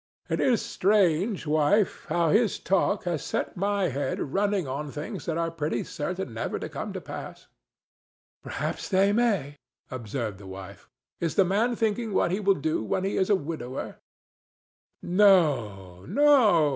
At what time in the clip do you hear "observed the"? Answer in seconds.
9.91-10.47